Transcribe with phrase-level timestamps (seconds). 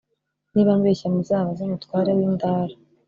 [0.53, 2.75] niba mbeshya muzabaze umutware w’i ndara